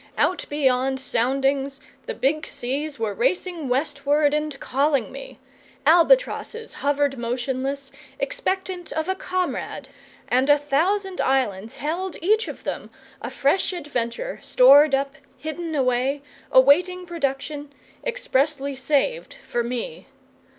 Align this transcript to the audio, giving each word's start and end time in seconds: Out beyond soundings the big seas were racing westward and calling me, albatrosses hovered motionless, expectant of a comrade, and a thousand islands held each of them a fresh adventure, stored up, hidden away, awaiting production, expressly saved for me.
Out 0.17 0.45
beyond 0.49 0.99
soundings 0.99 1.79
the 2.07 2.15
big 2.15 2.47
seas 2.47 2.97
were 2.97 3.13
racing 3.13 3.69
westward 3.69 4.33
and 4.33 4.59
calling 4.59 5.11
me, 5.11 5.37
albatrosses 5.85 6.73
hovered 6.73 7.19
motionless, 7.19 7.91
expectant 8.19 8.91
of 8.93 9.07
a 9.07 9.13
comrade, 9.13 9.89
and 10.27 10.49
a 10.49 10.57
thousand 10.57 11.21
islands 11.21 11.75
held 11.75 12.17
each 12.19 12.47
of 12.47 12.63
them 12.63 12.89
a 13.21 13.29
fresh 13.29 13.73
adventure, 13.73 14.39
stored 14.41 14.95
up, 14.95 15.17
hidden 15.37 15.75
away, 15.75 16.23
awaiting 16.51 17.05
production, 17.05 17.71
expressly 18.03 18.73
saved 18.75 19.35
for 19.47 19.63
me. 19.63 20.07